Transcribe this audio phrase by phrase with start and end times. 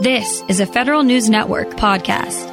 [0.00, 2.46] This is a Federal News Network podcast.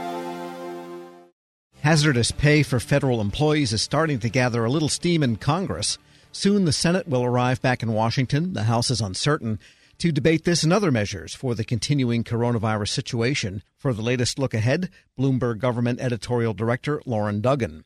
[1.82, 6.00] Hazardous pay for federal employees is starting to gather a little steam in Congress.
[6.32, 8.54] Soon the Senate will arrive back in Washington.
[8.54, 9.60] The House is uncertain
[10.00, 13.62] to debate this and other measures for the continuing coronavirus situation.
[13.78, 17.86] For the latest look ahead, Bloomberg Government Editorial Director Lauren Duggan.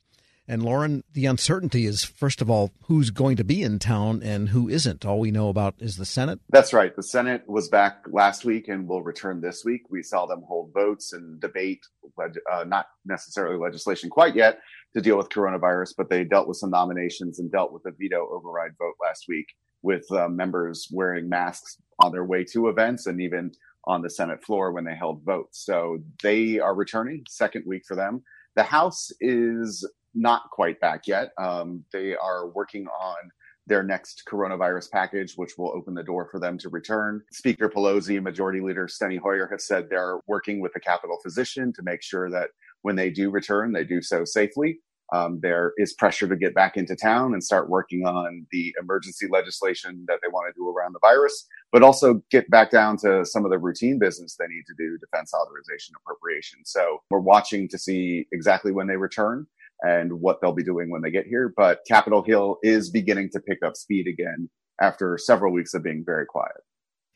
[0.49, 4.49] And Lauren, the uncertainty is, first of all, who's going to be in town and
[4.49, 5.05] who isn't.
[5.05, 6.39] All we know about is the Senate.
[6.49, 6.95] That's right.
[6.95, 9.83] The Senate was back last week and will return this week.
[9.91, 11.81] We saw them hold votes and debate,
[12.51, 14.57] uh, not necessarily legislation quite yet
[14.95, 18.27] to deal with coronavirus, but they dealt with some nominations and dealt with a veto
[18.31, 19.45] override vote last week
[19.83, 23.51] with uh, members wearing masks on their way to events and even
[23.85, 25.63] on the Senate floor when they held votes.
[25.63, 28.23] So they are returning, second week for them.
[28.55, 29.87] The House is
[30.19, 31.31] not quite back yet.
[31.37, 33.15] Um, they are working on
[33.67, 37.21] their next coronavirus package, which will open the door for them to return.
[37.31, 41.71] Speaker Pelosi and Majority Leader Steny Hoyer have said they're working with the Capitol physician
[41.73, 42.49] to make sure that
[42.81, 44.79] when they do return, they do so safely.
[45.11, 49.27] Um, there is pressure to get back into town and start working on the emergency
[49.27, 53.25] legislation that they want to do around the virus, but also get back down to
[53.25, 56.59] some of the routine business they need to do, defense authorization appropriation.
[56.63, 59.47] So we're watching to see exactly when they return
[59.81, 61.53] and what they'll be doing when they get here.
[61.55, 64.49] But Capitol Hill is beginning to pick up speed again
[64.81, 66.61] after several weeks of being very quiet.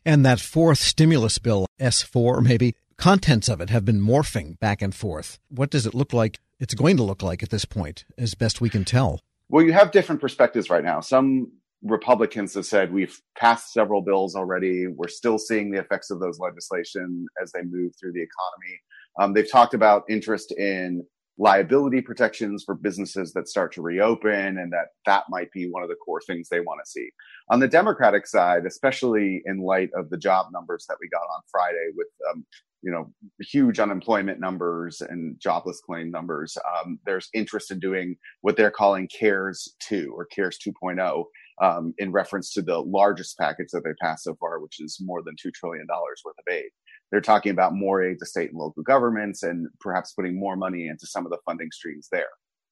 [0.06, 4.94] And that fourth stimulus bill, S4 maybe, contents of it have been morphing back and
[4.94, 5.40] forth.
[5.50, 6.40] What does it look like?
[6.60, 9.20] It's going to look like at this point, as best we can tell.
[9.50, 11.00] Well, you have different perspectives right now.
[11.00, 11.52] Some
[11.84, 14.88] Republicans have said we've passed several bills already.
[14.88, 18.80] We're still seeing the effects of those legislation as they move through the economy.
[19.20, 21.06] Um, they've talked about interest in
[21.38, 25.90] liability protections for businesses that start to reopen and that that might be one of
[25.90, 27.10] the core things they want to see.
[27.50, 31.42] On the Democratic side, especially in light of the job numbers that we got on
[31.52, 32.46] Friday with, um,
[32.84, 38.58] you know, huge unemployment numbers and jobless claim numbers, um, there's interest in doing what
[38.58, 41.24] they're calling CARES 2 or CARES 2.0
[41.62, 45.24] um, in reference to the largest package that they passed so far, which is more
[45.24, 46.70] than $2 trillion worth of aid.
[47.14, 50.88] They're talking about more aid to state and local governments and perhaps putting more money
[50.88, 52.26] into some of the funding streams there.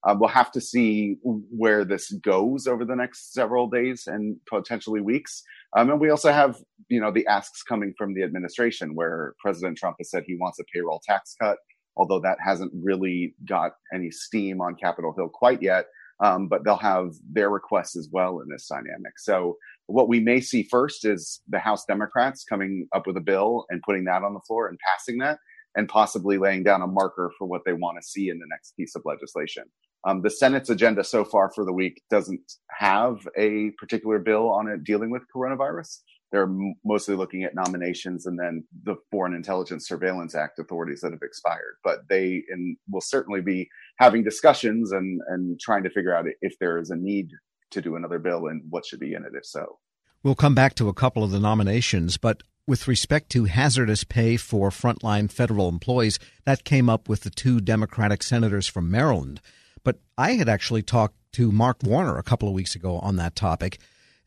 [0.03, 5.00] Uh, we'll have to see where this goes over the next several days and potentially
[5.00, 5.44] weeks.
[5.78, 6.57] Um, and we also have,
[6.90, 10.58] you know, the asks coming from the administration where President Trump has said he wants
[10.59, 11.58] a payroll tax cut,
[11.96, 15.85] although that hasn't really got any steam on Capitol Hill quite yet.
[16.23, 19.17] Um, but they'll have their requests as well in this dynamic.
[19.17, 23.65] So what we may see first is the House Democrats coming up with a bill
[23.69, 25.39] and putting that on the floor and passing that,
[25.75, 28.75] and possibly laying down a marker for what they want to see in the next
[28.77, 29.63] piece of legislation.
[30.07, 34.67] Um, the Senate's agenda so far for the week doesn't have a particular bill on
[34.67, 35.99] it dealing with coronavirus.
[36.31, 36.49] They're
[36.85, 41.75] mostly looking at nominations and then the Foreign Intelligence Surveillance Act authorities that have expired.
[41.83, 46.57] But they in, will certainly be having discussions and, and trying to figure out if
[46.59, 47.31] there is a need
[47.71, 49.79] to do another bill and what should be in it if so.
[50.23, 54.37] We'll come back to a couple of the nominations, but with respect to hazardous pay
[54.37, 59.41] for frontline federal employees, that came up with the two Democratic senators from Maryland.
[59.83, 63.35] But I had actually talked to Mark Warner a couple of weeks ago on that
[63.35, 63.79] topic,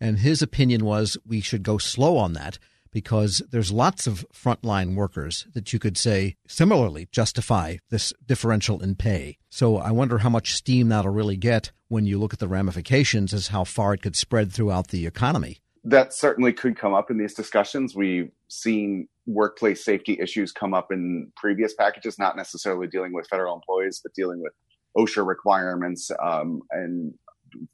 [0.04, 2.58] and his opinion was we should go slow on that
[2.90, 8.96] because there's lots of frontline workers that you could say similarly justify this differential in
[8.96, 9.38] pay.
[9.48, 13.32] So I wonder how much steam that'll really get when you look at the ramifications
[13.32, 15.60] as how far it could spread throughout the economy.
[15.84, 17.96] That certainly could come up in these discussions.
[17.96, 23.54] We've seen workplace safety issues come up in previous packages, not necessarily dealing with federal
[23.54, 24.52] employees, but dealing with
[24.98, 27.14] OSHA requirements um, and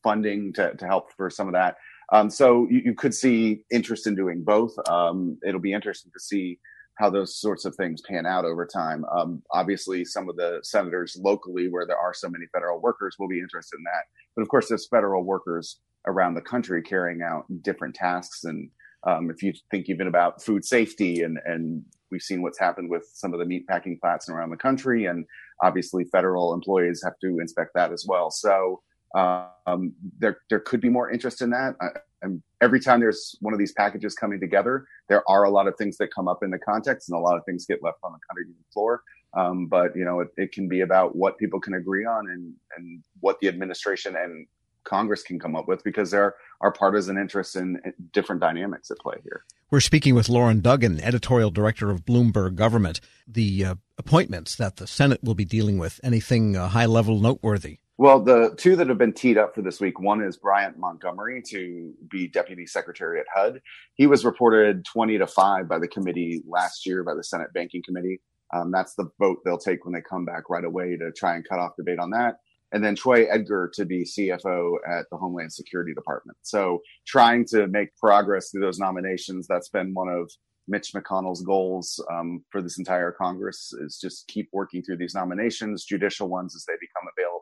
[0.04, 1.74] funding to, to help for some of that.
[2.12, 4.72] Um, so you, you, could see interest in doing both.
[4.88, 6.58] Um, it'll be interesting to see
[6.98, 9.04] how those sorts of things pan out over time.
[9.16, 13.28] Um, obviously, some of the senators locally, where there are so many federal workers, will
[13.28, 14.04] be interested in that.
[14.36, 18.44] But of course, there's federal workers around the country carrying out different tasks.
[18.44, 18.70] And
[19.06, 23.08] um, if you think even about food safety, and and we've seen what's happened with
[23.14, 25.24] some of the meat packing plants around the country, and
[25.62, 28.30] obviously federal employees have to inspect that as well.
[28.30, 28.82] So
[29.14, 31.76] um, there there could be more interest in that.
[31.80, 31.88] I,
[32.22, 35.76] and every time there's one of these packages coming together, there are a lot of
[35.76, 38.12] things that come up in the context, and a lot of things get left on
[38.12, 39.02] the cutting floor.
[39.34, 42.52] Um, but you know, it, it, can be about what people can agree on and
[42.76, 44.46] and what the administration and
[44.84, 47.80] Congress can come up with because there are partisan interests in
[48.12, 49.44] different dynamics at play here.
[49.70, 53.00] We're speaking with Lauren Duggan, editorial director of Bloomberg Government.
[53.26, 57.78] The uh, appointments that the Senate will be dealing with, anything uh, high level noteworthy?
[58.00, 61.42] Well, the two that have been teed up for this week one is Brian Montgomery
[61.48, 63.60] to be Deputy Secretary at HUD.
[63.92, 67.82] He was reported 20 to 5 by the committee last year, by the Senate Banking
[67.84, 68.18] Committee.
[68.54, 71.46] Um, that's the vote they'll take when they come back right away to try and
[71.46, 72.36] cut off debate on that.
[72.72, 76.38] And then Troy Edgar to be CFO at the Homeland Security Department.
[76.40, 80.30] So trying to make progress through those nominations, that's been one of
[80.66, 85.84] Mitch McConnell's goals um, for this entire Congress is just keep working through these nominations,
[85.84, 87.39] judicial ones as they become available.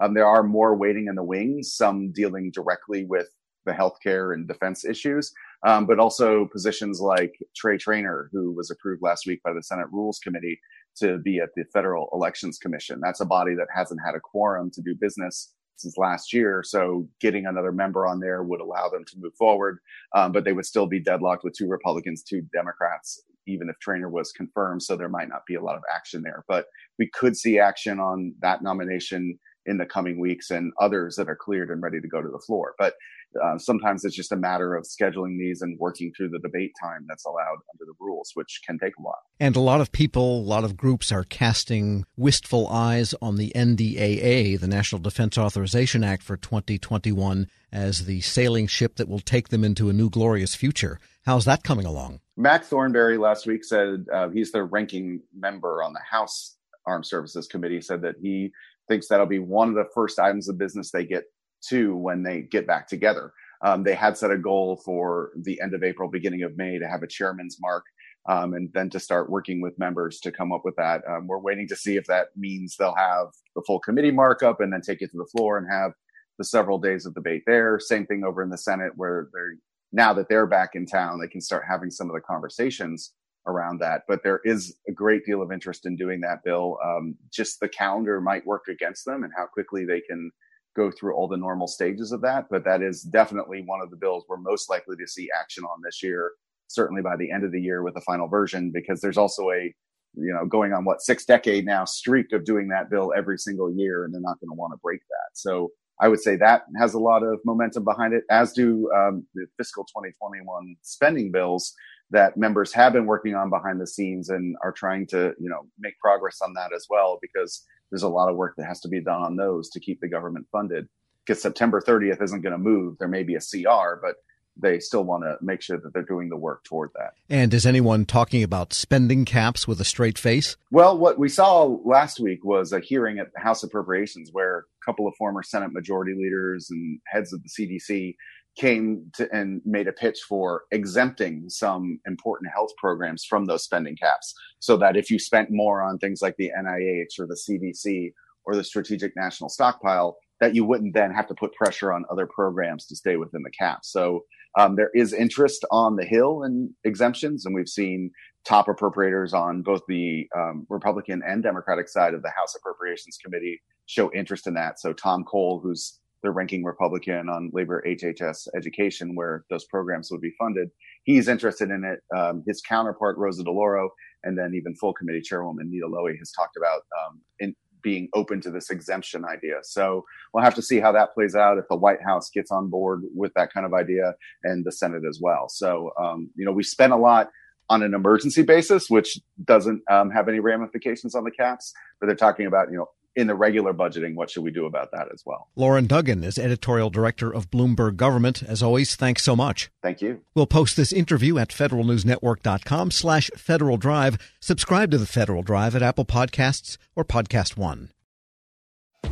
[0.00, 3.28] Um, there are more waiting in the wings, some dealing directly with
[3.66, 5.32] the healthcare and defense issues,
[5.66, 9.88] um, but also positions like Trey Trainer, who was approved last week by the Senate
[9.92, 10.58] Rules Committee
[10.96, 13.00] to be at the Federal Elections Commission.
[13.02, 16.62] That's a body that hasn't had a quorum to do business since last year.
[16.64, 19.78] So getting another member on there would allow them to move forward,
[20.14, 24.08] um, but they would still be deadlocked with two Republicans, two Democrats, even if Trainer
[24.08, 24.82] was confirmed.
[24.82, 26.66] So there might not be a lot of action there, but
[26.98, 31.36] we could see action on that nomination in the coming weeks and others that are
[31.36, 32.74] cleared and ready to go to the floor.
[32.78, 32.94] But
[33.42, 37.04] uh, sometimes it's just a matter of scheduling these and working through the debate time
[37.08, 39.22] that's allowed under the rules, which can take a while.
[39.38, 43.52] And a lot of people, a lot of groups are casting wistful eyes on the
[43.54, 49.50] NDAA, the National Defense Authorization Act for 2021, as the sailing ship that will take
[49.50, 50.98] them into a new glorious future.
[51.24, 52.20] How's that coming along?
[52.36, 57.46] Mac Thornberry last week said uh, he's the ranking member on the House Armed Services
[57.46, 58.50] Committee, said that he
[58.90, 61.24] thinks that'll be one of the first items of business they get
[61.68, 63.32] to when they get back together.
[63.62, 66.88] Um, they had set a goal for the end of April, beginning of May to
[66.88, 67.84] have a chairman's mark
[68.28, 71.02] um, and then to start working with members to come up with that.
[71.08, 74.72] Um, we're waiting to see if that means they'll have the full committee markup and
[74.72, 75.92] then take it to the floor and have
[76.38, 77.78] the several days of debate there.
[77.78, 79.54] Same thing over in the Senate where they're
[79.92, 83.12] now that they're back in town, they can start having some of the conversations
[83.50, 84.02] around that.
[84.08, 86.78] But there is a great deal of interest in doing that bill.
[86.84, 90.30] Um, just the calendar might work against them and how quickly they can
[90.76, 92.46] go through all the normal stages of that.
[92.50, 95.80] But that is definitely one of the bills we're most likely to see action on
[95.84, 96.32] this year,
[96.68, 99.74] certainly by the end of the year with the final version, because there's also a
[100.14, 103.72] you know going on what six decade now streak of doing that bill every single
[103.72, 105.70] year and they're not going to want to break that so
[106.00, 109.46] i would say that has a lot of momentum behind it as do um, the
[109.56, 111.74] fiscal 2021 spending bills
[112.10, 115.66] that members have been working on behind the scenes and are trying to, you know,
[115.78, 118.88] make progress on that as well because there's a lot of work that has to
[118.88, 120.88] be done on those to keep the government funded.
[121.24, 122.96] Because September 30th isn't going to move.
[122.98, 124.16] There may be a CR, but
[124.56, 127.12] they still want to make sure that they're doing the work toward that.
[127.28, 130.56] And is anyone talking about spending caps with a straight face?
[130.70, 135.06] Well, what we saw last week was a hearing at the House Appropriations where couple
[135.06, 138.14] of former Senate majority leaders and heads of the CDC
[138.56, 143.96] came to and made a pitch for exempting some important health programs from those spending
[143.96, 148.12] caps so that if you spent more on things like the NIH or the CDC
[148.44, 152.26] or the strategic national stockpile that you wouldn't then have to put pressure on other
[152.26, 153.80] programs to stay within the cap.
[153.84, 154.24] So
[154.58, 158.10] um, there is interest on the Hill in exemptions, and we've seen
[158.44, 163.60] top appropriators on both the um, Republican and Democratic side of the House Appropriations Committee
[163.90, 164.78] show interest in that.
[164.78, 170.20] So Tom Cole, who's the ranking Republican on labor HHS education, where those programs would
[170.20, 170.70] be funded.
[171.02, 172.00] He's interested in it.
[172.16, 173.88] Um, his counterpart, Rosa DeLauro,
[174.22, 178.40] and then even full committee chairwoman Nita Lowey has talked about um, in being open
[178.42, 179.56] to this exemption idea.
[179.62, 182.68] So we'll have to see how that plays out if the White House gets on
[182.68, 184.14] board with that kind of idea
[184.44, 185.48] and the Senate as well.
[185.48, 187.30] So, um, you know, we spent a lot
[187.70, 192.16] on an emergency basis, which doesn't um, have any ramifications on the caps, but they're
[192.16, 195.22] talking about, you know, in the regular budgeting, what should we do about that as
[195.26, 195.48] well?
[195.56, 198.42] Lauren Duggan is editorial director of Bloomberg Government.
[198.42, 199.70] As always, thanks so much.
[199.82, 200.22] Thank you.
[200.34, 204.18] We'll post this interview at federalnewsnetwork.com slash Federal Drive.
[204.40, 207.90] Subscribe to the Federal Drive at Apple Podcasts or Podcast One.